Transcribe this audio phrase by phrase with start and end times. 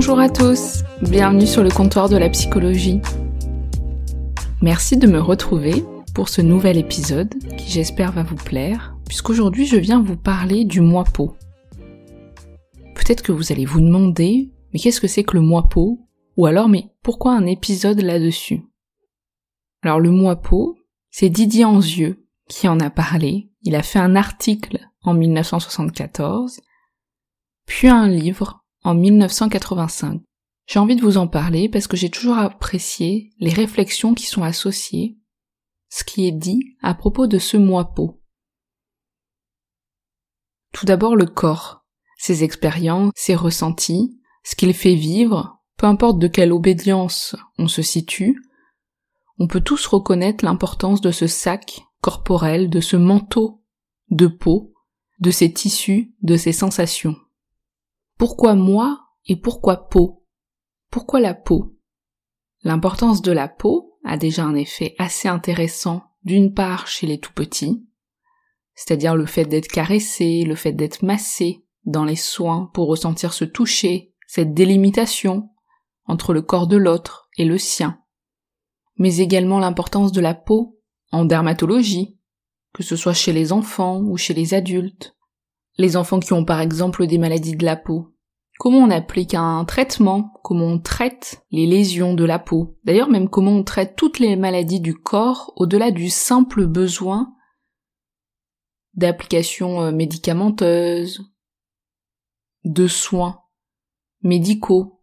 [0.00, 3.02] Bonjour à tous, bienvenue sur le comptoir de la psychologie.
[4.62, 9.76] Merci de me retrouver pour ce nouvel épisode qui j'espère va vous plaire, puisqu'aujourd'hui je
[9.76, 11.36] viens vous parler du pot.
[12.94, 16.00] Peut-être que vous allez vous demander, mais qu'est-ce que c'est que le pot?
[16.38, 18.62] Ou alors, mais pourquoi un épisode là-dessus?
[19.82, 20.78] Alors le pot,
[21.10, 23.50] c'est Didier Anzieux qui en a parlé.
[23.64, 26.62] Il a fait un article en 1974,
[27.66, 30.22] puis un livre en 1985.
[30.66, 34.42] J'ai envie de vous en parler parce que j'ai toujours apprécié les réflexions qui sont
[34.42, 35.18] associées,
[35.88, 38.20] ce qui est dit à propos de ce mois pot.
[40.72, 41.84] Tout d'abord le corps,
[42.16, 47.82] ses expériences, ses ressentis, ce qu'il fait vivre, peu importe de quelle obédience on se
[47.82, 48.40] situe,
[49.38, 53.62] on peut tous reconnaître l'importance de ce sac corporel, de ce manteau
[54.10, 54.74] de peau,
[55.18, 57.16] de ses tissus, de ses sensations.
[58.20, 60.26] Pourquoi moi et pourquoi peau?
[60.90, 61.74] Pourquoi la peau?
[62.64, 67.32] L'importance de la peau a déjà un effet assez intéressant d'une part chez les tout
[67.32, 67.82] petits,
[68.74, 73.46] c'est-à-dire le fait d'être caressé, le fait d'être massé dans les soins pour ressentir ce
[73.46, 75.48] toucher, cette délimitation
[76.04, 78.02] entre le corps de l'autre et le sien,
[78.98, 80.78] mais également l'importance de la peau
[81.10, 82.18] en dermatologie,
[82.74, 85.16] que ce soit chez les enfants ou chez les adultes,
[85.78, 88.14] les enfants qui ont par exemple des maladies de la peau.
[88.58, 92.76] Comment on applique un traitement, comment on traite les lésions de la peau?
[92.84, 97.32] D'ailleurs même comment on traite toutes les maladies du corps au-delà du simple besoin
[98.94, 101.30] d'applications euh, médicamenteuses,
[102.64, 103.40] de soins
[104.22, 105.00] médicaux.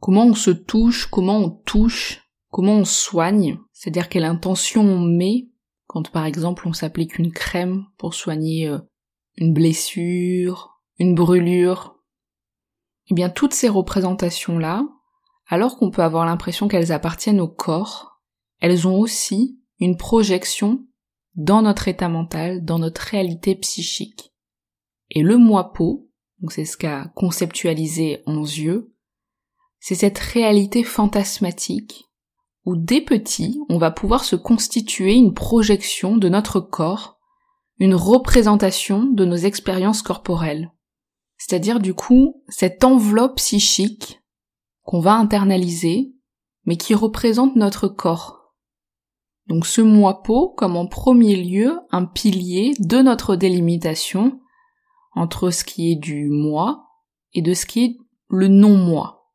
[0.00, 5.48] Comment on se touche, comment on touche, comment on soigne, c'est-à-dire quelle intention on met
[5.86, 8.78] quand par exemple on s'applique une crème pour soigner euh,
[9.36, 11.96] une blessure, une brûlure,
[13.10, 14.86] eh bien toutes ces représentations-là,
[15.46, 18.20] alors qu'on peut avoir l'impression qu'elles appartiennent au corps,
[18.60, 20.86] elles ont aussi une projection
[21.34, 24.32] dans notre état mental, dans notre réalité psychique.
[25.10, 26.08] Et le moi peau,
[26.40, 28.94] donc c'est ce qu'a conceptualisé yeux,
[29.80, 32.04] c'est cette réalité fantasmatique
[32.64, 37.18] où dès petit, on va pouvoir se constituer une projection de notre corps
[37.82, 40.70] une représentation de nos expériences corporelles.
[41.36, 44.22] C'est-à-dire du coup cette enveloppe psychique
[44.84, 46.14] qu'on va internaliser,
[46.64, 48.54] mais qui représente notre corps.
[49.48, 54.40] Donc ce moi peau comme en premier lieu un pilier de notre délimitation
[55.16, 56.86] entre ce qui est du moi
[57.32, 57.96] et de ce qui est
[58.28, 59.28] le non-moi.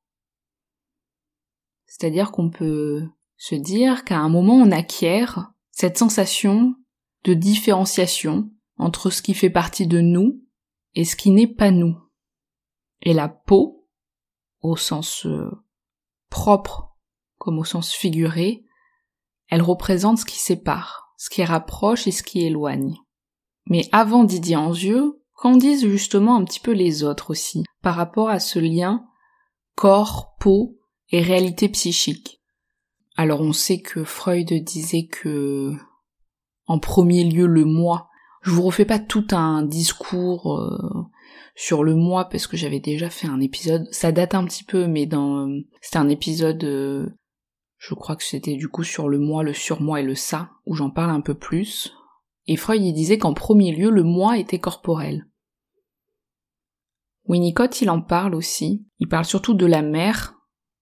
[1.85, 6.75] C'est-à-dire qu'on peut se dire qu'à un moment on acquiert cette sensation
[7.23, 10.41] de différenciation entre ce qui fait partie de nous
[10.95, 11.97] et ce qui n'est pas nous.
[13.01, 13.87] Et la peau,
[14.61, 15.49] au sens euh,
[16.29, 16.87] propre
[17.37, 18.65] comme au sens figuré,
[19.47, 22.95] elle représente ce qui sépare, ce qui rapproche et ce qui éloigne.
[23.67, 28.29] Mais avant Didier Anzieux, qu'en disent justement un petit peu les autres aussi, par rapport
[28.29, 29.05] à ce lien
[29.75, 30.79] corps, peau
[31.11, 32.41] et réalité psychique?
[33.15, 35.73] Alors on sait que Freud disait que
[36.67, 38.09] en premier lieu le moi.
[38.41, 41.05] Je vous refais pas tout un discours euh,
[41.55, 43.87] sur le moi parce que j'avais déjà fait un épisode.
[43.91, 45.49] Ça date un petit peu, mais dans
[45.81, 47.09] c'était un épisode, euh,
[47.77, 50.75] je crois que c'était du coup sur le moi, le surmoi et le ça, où
[50.75, 51.93] j'en parle un peu plus.
[52.45, 55.27] Et Freud il disait qu'en premier lieu le moi était corporel.
[57.25, 58.85] Winnicott il en parle aussi.
[58.99, 60.35] Il parle surtout de la mère,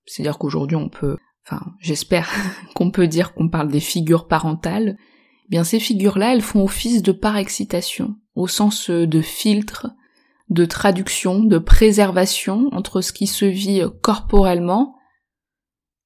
[0.06, 2.30] c'est-à-dire qu'aujourd'hui on peut, enfin j'espère
[2.76, 4.98] qu'on peut dire qu'on parle des figures parentales,
[5.46, 9.92] eh bien ces figures-là, elles font office de par-excitation, au sens euh, de filtre,
[10.50, 14.96] de traduction, de préservation entre ce qui se vit euh, corporellement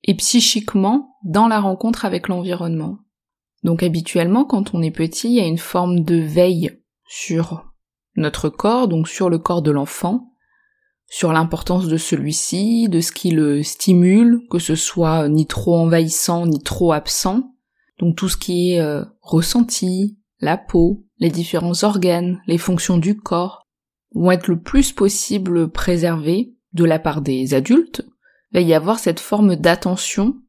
[0.03, 3.00] et psychiquement dans la rencontre avec l'environnement.
[3.63, 7.65] Donc habituellement, quand on est petit, il y a une forme de veille sur
[8.15, 10.33] notre corps, donc sur le corps de l'enfant,
[11.07, 16.45] sur l'importance de celui-ci, de ce qui le stimule, que ce soit ni trop envahissant
[16.45, 17.56] ni trop absent.
[18.00, 23.18] Donc tout ce qui est euh, ressenti, la peau, les différents organes, les fonctions du
[23.18, 23.62] corps
[24.16, 28.04] vont être le plus possible préservés de la part des adultes.
[28.51, 30.42] Il va y avoir cette forme d'attention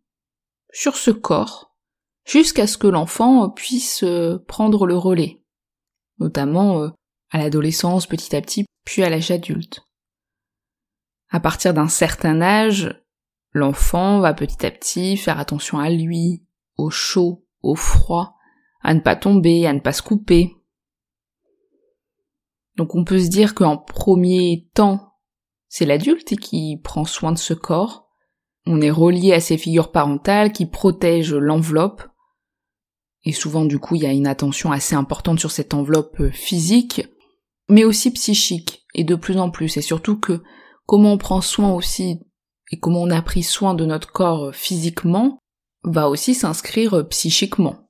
[0.73, 1.75] sur ce corps
[2.25, 5.43] jusqu'à ce que l'enfant puisse euh, prendre le relais,
[6.19, 6.89] notamment euh,
[7.31, 9.83] à l'adolescence petit à petit, puis à l'âge adulte.
[11.31, 13.03] À partir d'un certain âge,
[13.53, 16.45] l'enfant va petit à petit faire attention à lui,
[16.77, 18.37] au chaud, au froid,
[18.83, 20.55] à ne pas tomber, à ne pas se couper.
[22.77, 25.15] Donc on peut se dire qu'en premier temps,
[25.69, 28.09] c'est l'adulte qui prend soin de ce corps.
[28.67, 32.03] On est relié à ces figures parentales qui protègent l'enveloppe.
[33.25, 37.07] Et souvent du coup il y a une attention assez importante sur cette enveloppe physique,
[37.69, 39.77] mais aussi psychique, et de plus en plus.
[39.77, 40.43] Et surtout que
[40.87, 42.21] comment on prend soin aussi
[42.73, 45.40] et comment on a pris soin de notre corps physiquement
[45.83, 47.89] va aussi s'inscrire psychiquement.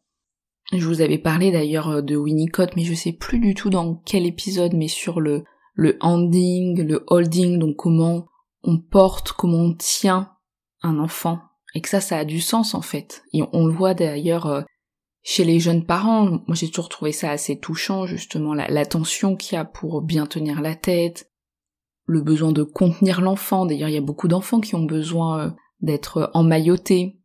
[0.73, 4.25] Je vous avais parlé d'ailleurs de Winnicott, mais je sais plus du tout dans quel
[4.25, 5.45] épisode, mais sur le,
[5.75, 8.27] le handing, le holding, donc comment
[8.63, 10.33] on porte, comment on tient
[10.83, 11.41] un enfant.
[11.75, 13.23] Et que ça, ça a du sens en fait.
[13.33, 14.63] Et on, le voit d'ailleurs euh,
[15.23, 16.25] chez les jeunes parents.
[16.47, 20.61] Moi j'ai toujours trouvé ça assez touchant, justement, l'attention qu'il y a pour bien tenir
[20.61, 21.31] la tête,
[22.07, 23.67] le besoin de contenir l'enfant.
[23.67, 25.51] D'ailleurs, il y a beaucoup d'enfants qui ont besoin euh,
[25.81, 27.20] d'être emmaillotés.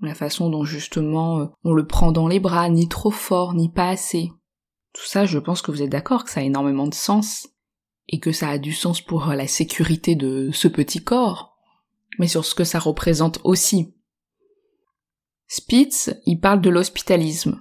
[0.00, 3.68] La façon dont justement euh, on le prend dans les bras, ni trop fort, ni
[3.68, 4.30] pas assez.
[4.92, 7.48] Tout ça, je pense que vous êtes d'accord que ça a énormément de sens
[8.08, 11.56] et que ça a du sens pour euh, la sécurité de ce petit corps,
[12.18, 13.94] mais sur ce que ça représente aussi.
[15.46, 17.60] Spitz, il parle de l'hospitalisme.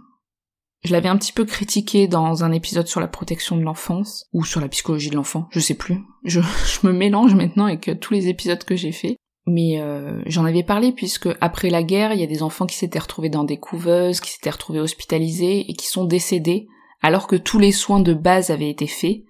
[0.83, 4.43] Je l'avais un petit peu critiqué dans un épisode sur la protection de l'enfance, ou
[4.43, 6.03] sur la psychologie de l'enfant, je sais plus.
[6.25, 9.17] Je, je, me mélange maintenant avec tous les épisodes que j'ai faits.
[9.45, 12.77] Mais euh, j'en avais parlé puisque après la guerre, il y a des enfants qui
[12.77, 16.67] s'étaient retrouvés dans des couveuses, qui s'étaient retrouvés hospitalisés et qui sont décédés
[17.01, 19.23] alors que tous les soins de base avaient été faits.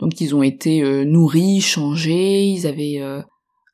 [0.00, 3.22] Donc ils ont été euh, nourris, changés, ils avaient euh,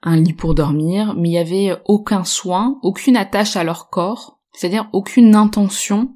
[0.03, 4.39] un lit pour dormir, mais il n'y avait aucun soin, aucune attache à leur corps,
[4.53, 6.15] c'est-à-dire aucune intention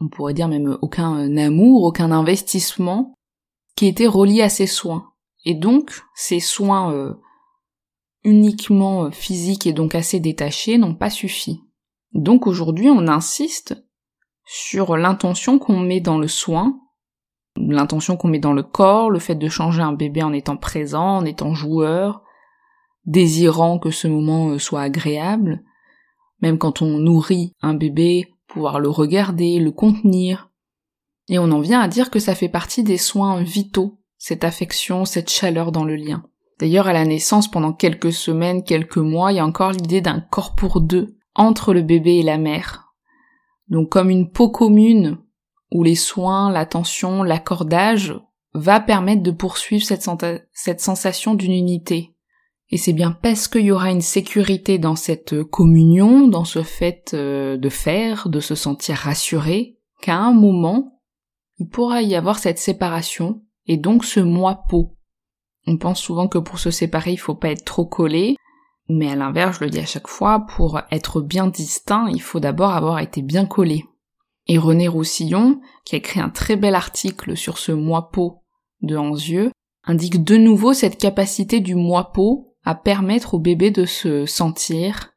[0.00, 3.14] on pourrait dire même aucun amour, aucun investissement
[3.76, 5.12] qui était relié à ces soins.
[5.44, 6.92] Et donc, ces soins
[8.24, 11.60] uniquement physiques et donc assez détachés n'ont pas suffi.
[12.12, 13.84] Donc aujourd'hui, on insiste
[14.46, 16.78] sur l'intention qu'on met dans le soin,
[17.56, 21.16] l'intention qu'on met dans le corps, le fait de changer un bébé en étant présent,
[21.16, 22.22] en étant joueur,
[23.04, 25.62] désirant que ce moment euh, soit agréable,
[26.40, 30.50] même quand on nourrit un bébé, pouvoir le regarder, le contenir.
[31.28, 35.04] Et on en vient à dire que ça fait partie des soins vitaux, cette affection,
[35.04, 36.24] cette chaleur dans le lien.
[36.58, 40.20] D'ailleurs, à la naissance, pendant quelques semaines, quelques mois, il y a encore l'idée d'un
[40.20, 42.94] corps pour deux, entre le bébé et la mère.
[43.68, 45.18] Donc comme une peau commune,
[45.72, 48.14] où les soins, l'attention, l'accordage
[48.52, 52.14] va permettre de poursuivre cette, sensation d'une unité,
[52.70, 57.10] et c'est bien parce qu'il y aura une sécurité dans cette communion, dans ce fait
[57.14, 61.00] euh, de faire, de se sentir rassuré, qu'à un moment,
[61.58, 64.96] il pourra y avoir cette séparation, et donc ce moi-peau.
[65.66, 68.36] On pense souvent que pour se séparer, il faut pas être trop collé,
[68.88, 72.40] mais à l'inverse, je le dis à chaque fois, pour être bien distinct, il faut
[72.40, 73.86] d'abord avoir été bien collé.
[74.46, 78.42] Et René Roussillon, qui a écrit un très bel article sur ce moi-peau
[78.82, 79.50] de Anzieux,
[79.84, 85.12] indique de nouveau cette capacité du moi-peau à permettre au bébé de se sentir,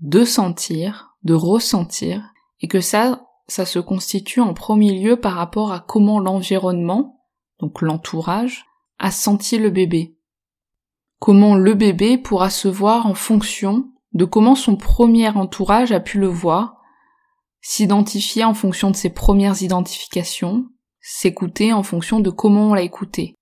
[0.00, 5.72] de sentir, de ressentir, et que ça, ça se constitue en premier lieu par rapport
[5.72, 7.20] à comment l'environnement,
[7.60, 8.65] donc l'entourage,
[8.98, 10.16] a senti le bébé.
[11.18, 16.18] Comment le bébé pourra se voir en fonction de comment son premier entourage a pu
[16.18, 16.76] le voir,
[17.60, 20.66] s'identifier en fonction de ses premières identifications,
[21.00, 23.34] s'écouter en fonction de comment on l'a écouté.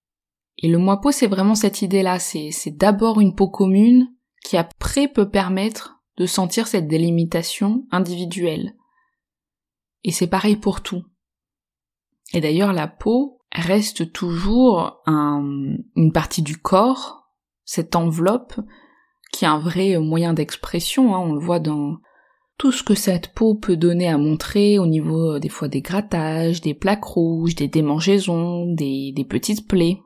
[0.59, 2.19] Et le moi-peau, c'est vraiment cette idée-là.
[2.19, 4.09] C'est, d'abord une peau commune
[4.45, 8.77] qui après peut permettre de sentir cette délimitation individuelle.
[10.05, 11.05] Et c'est pareil pour tout.
[12.33, 17.29] Et d'ailleurs, la peau reste toujours une partie du corps,
[17.65, 18.55] cette enveloppe,
[19.33, 21.15] qui est un vrai moyen d'expression.
[21.15, 21.19] Hein.
[21.19, 21.99] on le voit dans
[22.59, 26.61] tout ce que cette peau peut donner à montrer au niveau des fois des grattages,
[26.61, 29.99] des plaques rouges, des démangeaisons, des petites plaies.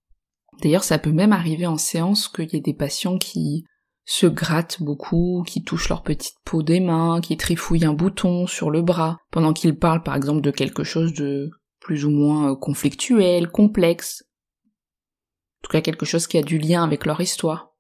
[0.63, 3.65] D'ailleurs, ça peut même arriver en séance qu'il y ait des patients qui
[4.05, 8.71] se grattent beaucoup, qui touchent leur petite peau des mains, qui trifouillent un bouton sur
[8.71, 11.51] le bras, pendant qu'ils parlent par exemple de quelque chose de
[11.89, 14.23] plus ou moins euh, conflictuel, complexe.
[15.59, 17.73] En tout cas quelque chose qui a du lien avec leur histoire.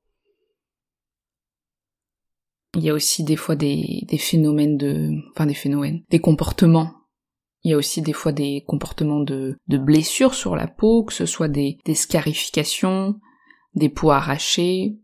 [2.74, 5.10] Il y a aussi des fois des, phénomènes de...
[5.32, 6.94] enfin des phénomènes, des comportements.
[7.64, 11.26] Il y a aussi des fois des comportements de, blessures sur la peau, que ce
[11.26, 13.20] soit des, scarifications,
[13.74, 14.96] des peaux arrachées,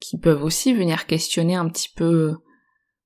[0.00, 2.34] qui peuvent aussi venir questionner un petit peu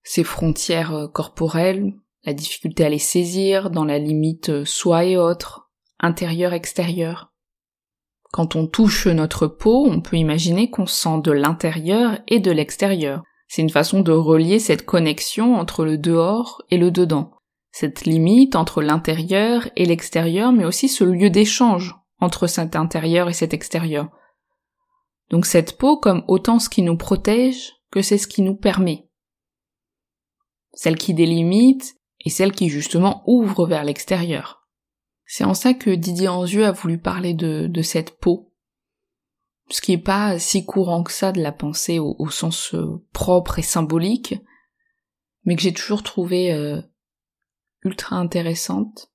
[0.04, 1.92] ces frontières euh, corporelles,
[2.24, 7.32] la difficulté à les saisir dans la limite euh, soi et autre, intérieur-extérieur.
[8.32, 13.22] Quand on touche notre peau, on peut imaginer qu'on sent de l'intérieur et de l'extérieur.
[13.48, 17.32] C'est une façon de relier cette connexion entre le dehors et le dedans.
[17.72, 23.32] Cette limite entre l'intérieur et l'extérieur, mais aussi ce lieu d'échange entre cet intérieur et
[23.32, 24.10] cet extérieur.
[25.30, 29.08] Donc cette peau comme autant ce qui nous protège que c'est ce qui nous permet.
[30.72, 34.68] Celle qui délimite et celle qui justement ouvre vers l'extérieur.
[35.24, 38.52] C'est en ça que Didier Anzieux a voulu parler de, cette peau,
[39.68, 43.58] ce qui est pas si courant que ça de la penser au, sens euh, propre
[43.58, 44.34] et symbolique,
[45.44, 46.82] mais que j'ai toujours trouvé euh,
[47.82, 49.12] ultra intéressante,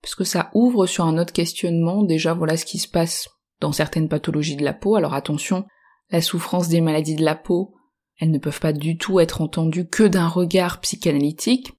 [0.00, 3.28] parce que ça ouvre sur un autre questionnement, déjà voilà ce qui se passe
[3.60, 5.66] dans certaines pathologies de la peau, alors attention,
[6.10, 7.74] la souffrance des maladies de la peau,
[8.18, 11.72] elles ne peuvent pas du tout être entendues que d'un regard psychanalytique,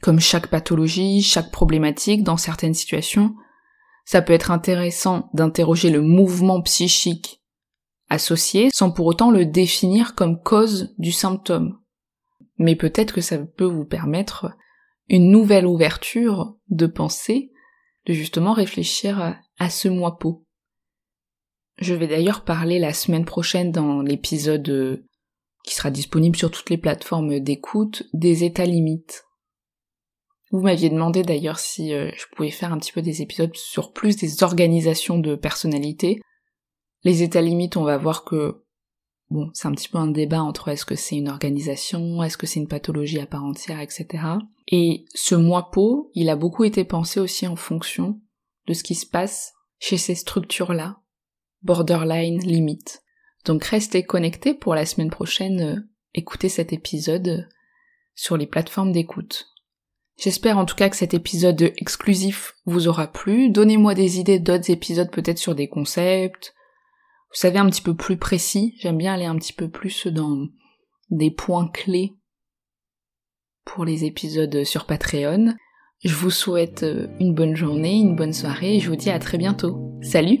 [0.00, 3.34] comme chaque pathologie, chaque problématique dans certaines situations,
[4.04, 7.40] ça peut être intéressant d'interroger le mouvement psychique
[8.08, 11.78] associé sans pour autant le définir comme cause du symptôme.
[12.58, 14.52] Mais peut-être que ça peut vous permettre
[15.08, 17.52] une nouvelle ouverture de pensée,
[18.06, 20.44] de justement réfléchir à ce mois peau.
[21.78, 25.08] Je vais d'ailleurs parler la semaine prochaine dans l'épisode euh,
[25.62, 29.24] qui sera disponible sur toutes les plateformes d'écoute des états limites.
[30.50, 33.92] Vous m'aviez demandé d'ailleurs si euh, je pouvais faire un petit peu des épisodes sur
[33.92, 36.20] plus des organisations de personnalité.
[37.04, 38.62] Les états limites, on va voir que
[39.30, 42.46] bon, c'est un petit peu un débat entre est-ce que c'est une organisation, est-ce que
[42.46, 44.24] c'est une pathologie à part entière, etc.
[44.68, 48.20] Et ce mois peau, il a beaucoup été pensé aussi en fonction
[48.66, 51.00] de ce qui se passe chez ces structures-là,
[51.62, 53.01] borderline limite.
[53.44, 55.80] Donc restez connectés pour la semaine prochaine euh,
[56.14, 57.42] écouter cet épisode euh,
[58.14, 59.48] sur les plateformes d'écoute.
[60.18, 63.50] J'espère en tout cas que cet épisode exclusif vous aura plu.
[63.50, 66.54] Donnez-moi des idées d'autres épisodes peut-être sur des concepts.
[67.30, 68.74] Vous savez un petit peu plus précis.
[68.78, 70.46] J'aime bien aller un petit peu plus dans
[71.10, 72.14] des points clés
[73.64, 75.54] pour les épisodes sur Patreon.
[76.04, 79.18] Je vous souhaite euh, une bonne journée, une bonne soirée et je vous dis à
[79.18, 79.98] très bientôt.
[80.02, 80.40] Salut